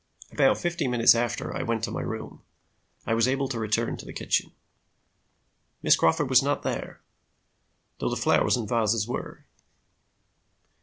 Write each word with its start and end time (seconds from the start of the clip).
About 0.31 0.57
fifteen 0.57 0.89
minutes 0.89 1.13
after 1.13 1.55
I 1.55 1.61
went 1.61 1.83
to 1.83 1.91
my 1.91 2.01
room, 2.01 2.41
I 3.05 3.13
was 3.13 3.27
able 3.27 3.47
to 3.49 3.59
return 3.59 3.97
to 3.97 4.05
the 4.07 4.11
kitchen. 4.13 4.51
Miss 5.83 5.95
Crawford 5.95 6.27
was 6.27 6.41
not 6.41 6.63
there, 6.63 7.01
though 7.99 8.09
the 8.09 8.15
flowers 8.17 8.57
and 8.57 8.67
vases 8.67 9.07
were. 9.07 9.45